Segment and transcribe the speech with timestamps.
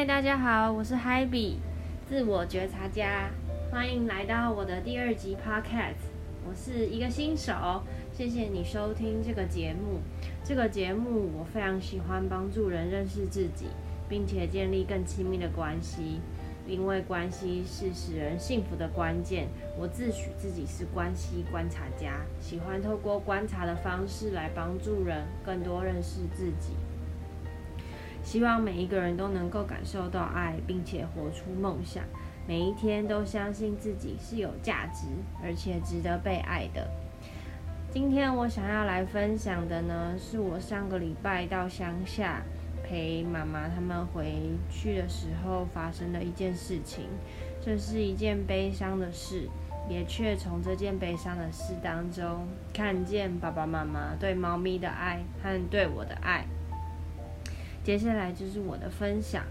[0.00, 1.56] 嗨，大家好，我是 Happy，
[2.08, 3.28] 自我觉察家，
[3.70, 6.08] 欢迎来到我的第二集 Podcast。
[6.48, 7.52] 我是一个新手，
[8.10, 10.00] 谢谢你收听这个节目。
[10.42, 13.66] 这个节目我非常喜欢帮助人认识自己，
[14.08, 16.22] 并且建立更亲密的关系，
[16.66, 19.48] 因为关系是使人幸福的关键。
[19.78, 26.72] 我自诩自己是关系观察家，喜欢透过观察的方式来帮助人更多认识自己。
[28.30, 32.04] 希望每一个人都能够感受到爱，并且活出梦想。
[32.46, 35.08] 每一天都相信自己是有价值，
[35.42, 36.88] 而且值得被爱的。
[37.90, 42.40] 今天我想要来分享的呢，是我上个礼拜到乡下
[42.84, 44.32] 陪妈妈他们回
[44.70, 47.06] 去的时候发生的一件事情。
[47.60, 49.48] 这是一件悲伤的事，
[49.88, 56.46] 也却从这件悲伤的事当中看见爸爸妈妈对猫咪的爱和对我的爱。
[57.82, 59.42] 接下来就是我的分享。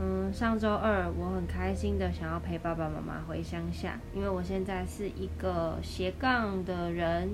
[0.00, 7.28] 嗯，上周二我很开心的想要陪爸爸妈妈回乡下，因为我现在是一个斜杠的人，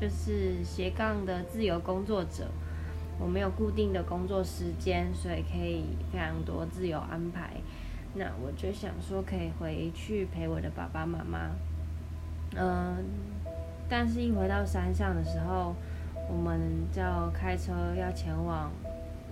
[0.00, 2.46] 就是斜杠的自由工作者。
[3.18, 7.50] 我没有固定的工作时间，所以可以非常多自由安排。
[8.14, 11.50] 那我就想说可以回去陪我的爸爸妈妈。
[12.56, 13.04] 嗯，
[13.88, 15.74] 但是一回到山上的时候，
[16.28, 16.60] 我们
[16.92, 18.70] 就开车要前往。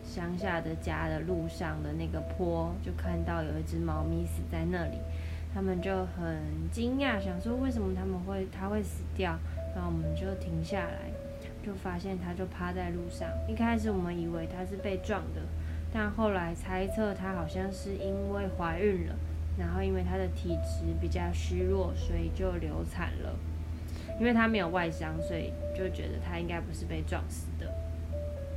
[0.05, 4.99] 乡下的家的路上的那个坡，就看到有一只猫咪死在那里，
[5.55, 9.39] 他们就很惊讶，想说为什么他们会它会死掉，
[9.75, 11.11] 然后我们就停下来，
[11.65, 13.29] 就发现它就趴在路上。
[13.49, 15.41] 一开始我们以为它是被撞的，
[15.93, 19.15] 但后来猜测它好像是因为怀孕了，
[19.57, 23.35] 然后因为它的体质比较虚弱，所以就流产了。
[24.21, 27.73] 因为它没有外伤，所以就觉得它应该不是被撞死的。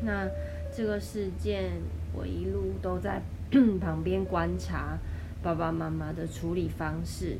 [0.01, 0.27] 那。
[0.75, 1.71] 这个事件，
[2.11, 3.21] 我一路都在
[3.79, 4.97] 旁边观察
[5.41, 7.37] 爸爸妈妈的处理方式，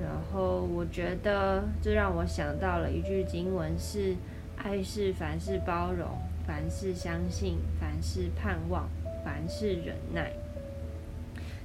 [0.00, 4.16] 然后我觉得这让我想到了一句经文是
[4.56, 6.08] ：“爱是凡事包容，
[6.46, 8.88] 凡事相信，凡事盼望，
[9.22, 10.32] 凡事忍耐。”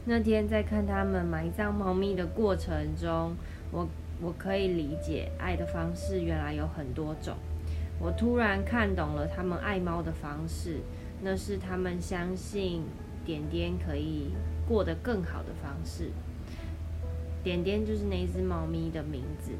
[0.03, 3.33] 那天在看他们埋葬猫咪的过程中，
[3.71, 3.87] 我
[4.21, 7.33] 我可以理解爱的方式原来有很多种。
[7.99, 10.81] 我突然看懂了他们爱猫的方式，
[11.21, 12.83] 那是他们相信
[13.25, 14.31] 点点可以
[14.67, 16.11] 过得更好的方式。
[17.43, 19.51] 点点就是那只猫咪的名字。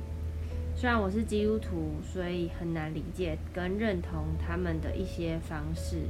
[0.76, 6.02] 虽然我是基督徒，所以很难理解跟认同他们的一些方式，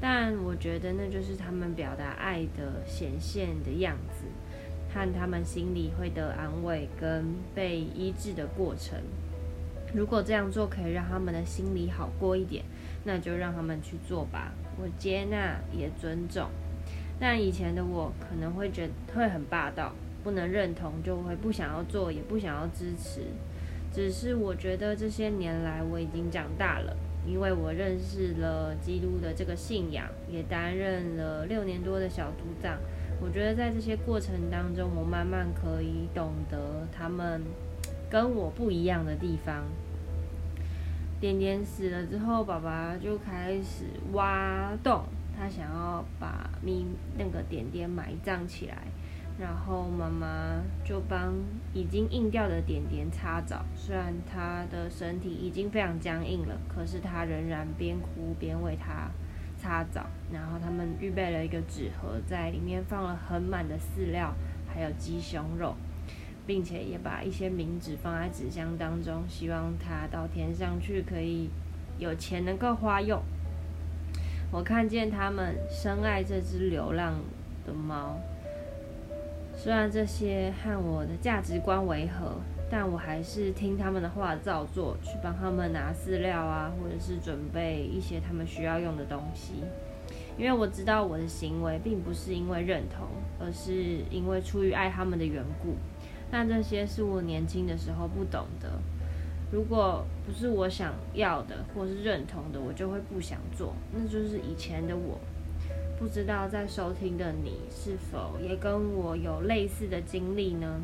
[0.00, 4.24] 但我觉得那就是他们表达爱的显现的样子，
[4.94, 9.00] 和他们心里会得安慰跟被医治的过程。
[9.94, 12.64] 如果这样做可以让他们的心里好过一点，
[13.04, 14.52] 那就让他们去做吧。
[14.80, 16.48] 我接纳也尊重。
[17.20, 19.92] 但以前的我可能会觉得会很霸道，
[20.24, 23.20] 不能认同就会不想要做，也不想要支持。
[23.92, 32.78] 只是我觉得这些年来我已经长大了，因为我认识了基督的这个信仰，也担任了六年多的小组长。
[33.20, 37.42] 我觉得在这些过程当中，我慢慢可以懂得他们。
[38.12, 39.64] 跟我不一样的地方，
[41.18, 46.84] 点点死了之后，爸爸就开始挖洞，他想要把咪
[47.16, 48.76] 那个点点埋葬起来，
[49.40, 51.32] 然后妈妈就帮
[51.72, 53.64] 已经硬掉的点点擦澡。
[53.74, 59.10] 虽然他的身体已经非常僵硬了，可是他仍然边哭边为他
[59.56, 60.04] 擦澡。
[60.30, 64.34] 然后他们预备了一个纸盒，在里面放了很满的饲料，
[64.68, 65.74] 还有鸡胸肉。
[66.46, 71.48] 并且也把一些冥纸放在纸箱当中，希望它到天上去可以
[71.98, 73.22] 有钱能够花用。
[74.50, 77.14] 我看见他们深爱这只流浪
[77.66, 78.18] 的猫，
[79.56, 82.36] 虽然这些和我的价值观违和，
[82.70, 89.62] 但我还是听他们的话照做，去帮他们拿饲料啊，或者是准备一些他们需要用的东西。
[90.36, 93.06] 因为我知道我的行为并不是因为认同，
[93.38, 95.76] 而是因为出于爱他们的缘故。
[96.32, 98.68] 但这些是我年轻的时候不懂的，
[99.52, 103.74] 如果不是我想要的或是认同的，我就会不想做。
[103.92, 105.20] 那就是以前的我。
[105.98, 110.80] 不知道在收听的你是否也跟我有类似的经历呢？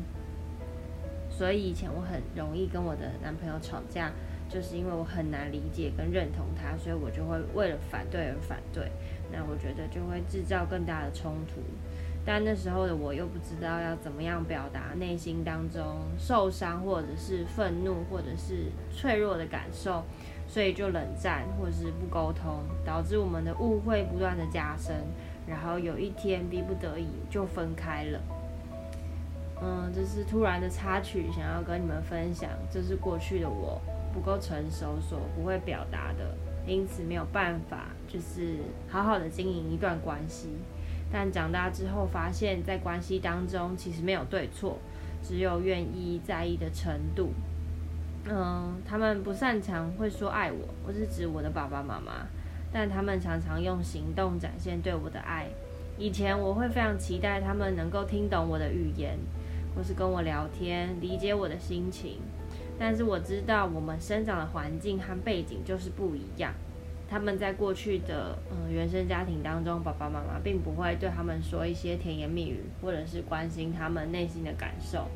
[1.29, 4.13] 所以以前我很容易跟我的男朋友吵架，
[4.47, 8.89] 就是因为我很难理解跟认同他，所以我就会为了反对而反对。
[9.29, 11.59] 那我觉得就会制造更大的冲突。
[12.25, 15.83] 但那时候的我又不知道要怎么样表达内心当中
[16.17, 20.03] 受伤，或者是愤怒，或者是脆弱的感受，
[20.47, 24.95] 所以就冷战或者是不沟通，导致我们的误会不断的加深，
[25.47, 28.19] 然后有一天逼不得已就分开了。
[29.61, 33.81] 嗯，这是突然的插曲，想要跟你们分享，这是过去的我
[34.13, 36.35] 不够成熟所不会表达的，
[36.67, 38.57] 因此没有办法就是
[38.87, 40.49] 好好的经营一段关系。
[41.11, 44.77] 但长大之后发现，在关系当中其实没有对错，
[45.23, 47.31] 只有愿意在意的程度。
[48.25, 52.27] 嗯，他们不擅长会说爱我，我是指我的爸爸妈妈，
[52.71, 55.47] 但他们常常用行动展现对我的爱。
[55.97, 59.17] 以前我会非常期待他们能够听懂我的语言，
[59.75, 62.19] 或是跟我聊天，理解我的心情。
[62.77, 66.53] 但是我知道我们生长的环境和背景就是不一样。
[67.09, 75.07] 他们在过去的嗯原生家庭当中，爸爸妈妈并不会对他们说一些甜言蜜语，或者是关心他们内心的感受。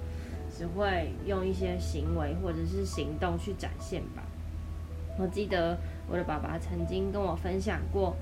[0.56, 4.22] 只会用一些行为或者是行动去展现吧。
[5.18, 5.76] 我记得
[6.08, 8.16] 我的爸爸曾经跟我分享过，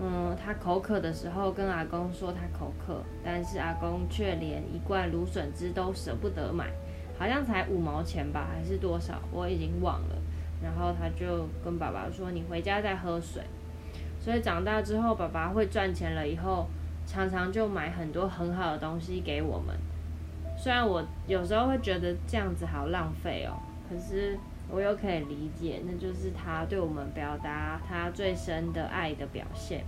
[0.00, 6.70] 嗯，他口渴的时候跟阿公说他口渴，但是阿公却连一罐芦笋汁都舍不得买，
[7.18, 10.16] 好像才五毛钱吧，还是多少，我已经忘了。
[10.64, 13.42] 然后他就跟爸爸说：“你回家再喝水。”
[14.18, 16.66] 所以长大之后，爸爸会赚钱了以后，
[17.06, 19.76] 常常就买很多很好的东西给我们。
[20.56, 23.52] 虽然我有时候会觉得这样子好浪费哦，
[23.90, 24.38] 可是
[24.70, 29.84] 我又可以理解，那就是他对我们表达他最深的爱的表现。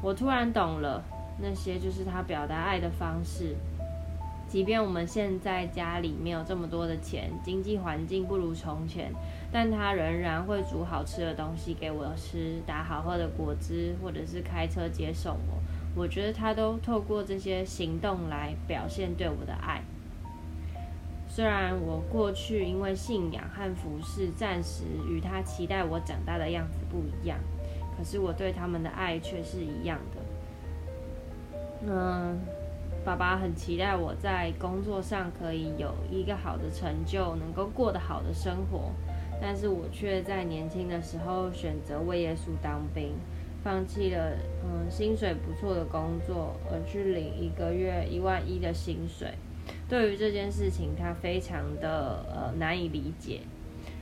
[0.00, 1.02] 我突然懂了，
[1.42, 3.54] 那些就是他表达爱的方式。
[4.48, 9.12] 即便我们现在家里没有这么多的钱，经济环境不如从前，
[9.52, 15.58] 但他仍然会煮好吃的东西给我吃，打好喝的果汁，或者是开车接送我。
[15.94, 19.82] 我觉得他都透过这些行动来表现对我的爱。
[21.28, 27.38] 虽然我过去因为信仰和服饰，暂时与他期待我长大的样子不一样，
[27.96, 31.86] 可是我对他们的爱却是一样的。
[31.86, 32.40] 嗯，
[33.04, 38.92] 爸爸很期待我在工作上可以有一个好的成就，能够过得好的生活，
[39.40, 43.14] 但是我却在年轻的时候选择为耶稣当兵，
[43.64, 49.32] 放弃了嗯薪水不错的工作，而去领一个月一万一的薪水。
[49.88, 53.40] 对于这件事情，他非常的呃难以理解，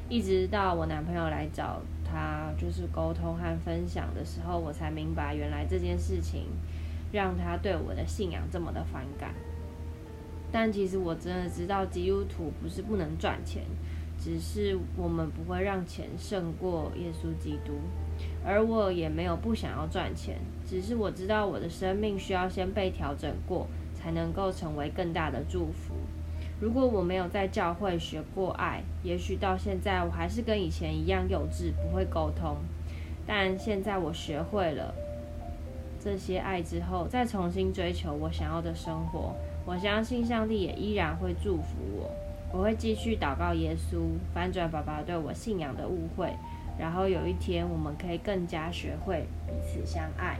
[0.08, 6.46] 一直到我男朋友来找他，就是沟通和分享的时候，我才明白原来这件事情
[7.12, 9.34] 让他对我的信仰这么的反感。
[10.52, 13.62] 但其实我真的知道，基督徒不是不能赚钱，
[14.18, 17.74] 只是我们不会让钱胜过耶稣基督，
[18.44, 23.66] 而我也没有不想要赚钱，只是我知道我的生命需要先被调整过。
[23.98, 25.94] 才能够成为更大的祝福。
[26.60, 32.58] 如果我没有在教会学过爱，也许到现在我还是跟以前一样幼稚，不会沟通。
[33.26, 34.94] 但现在我学会了
[36.06, 42.08] 这些爱之后，再重新追求我想要的生活，我相信上帝也依然会祝福我。
[42.52, 46.32] 我会继续祷告耶稣，翻转爸爸对我信仰的误会，
[46.78, 50.38] 然后有一天我们可以更加学会彼此相爱。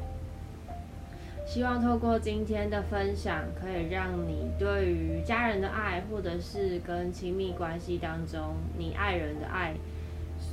[1.45, 9.75] 希望透过今天的分享，可以让你对于家人的爱，或者是跟亲密关系当中你爱人的爱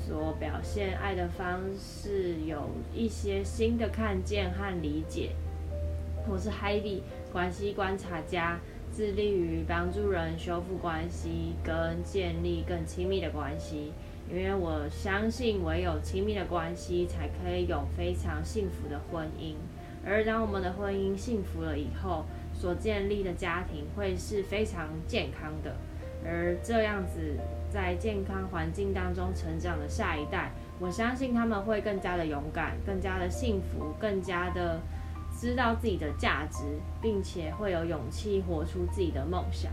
[0.05, 5.29] 所表现爱的方式，有一些新的看见和理解。
[6.27, 6.99] 我是 Heidi，
[7.31, 8.59] 关系观察家，
[8.93, 13.93] 致力于帮助人修复关系跟建立更亲密的关系。
[14.29, 19.55] 因为我相信，唯有亲密的关系，才可以有非常幸福的婚姻。
[20.05, 25.73] 而当我们的婚姻幸福了以后，所建立的家庭会是非常健康的。
[26.25, 27.37] 而这样子
[27.73, 34.79] 在健康环境当中成长的下一代，我相信他们会更加的勇敢，更加的幸福，更加的
[35.35, 36.63] 知道自己的价值，
[37.01, 39.71] 并且会有勇气活出自己的梦想。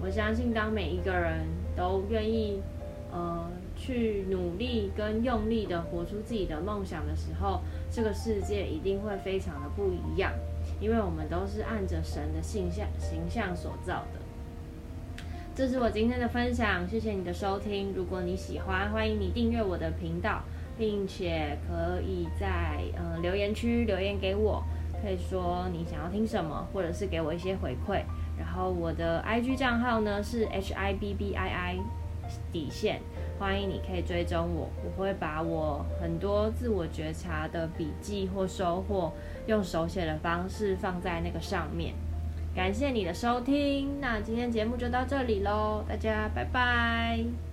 [0.00, 1.44] 我相信，当每一个人
[1.76, 2.62] 都愿意，
[3.10, 10.32] 呃，去努力跟用力的活出自己的梦想的时候，这个世界一定会非常的不一样，
[10.80, 14.20] 因为我们都是按着神的形象形象所造的。
[15.52, 17.92] 这是我今天的分享，谢谢你的收听。
[17.94, 20.40] 如果你喜欢，欢迎你订阅我的频道，
[20.78, 24.62] 并且可以在呃留言区留言给我，
[25.02, 28.02] 可以说你想要听什么，或者是给我一些回馈。
[28.38, 31.78] 然后我的 IG 账号呢是 H I B B I I
[32.50, 33.00] 底线。
[33.38, 39.12] 欢迎你可以追踪我，我会把我很多自我觉察的笔记或收获，
[39.46, 41.92] 用手写的方式放在那个上面。
[42.54, 47.49] 感谢你的收听，那今天节目就到这里喽，大家拜拜。